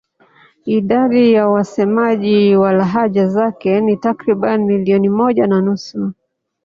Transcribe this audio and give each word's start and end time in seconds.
Idadi 0.65 1.33
ya 1.33 1.47
wasemaji 1.47 2.55
wa 2.55 2.71
lahaja 2.73 3.27
zake 3.27 3.81
ni 3.81 3.97
takriban 3.97 4.61
milioni 4.63 5.09
moja 5.09 5.47
na 5.47 5.61
nusu. 5.61 6.11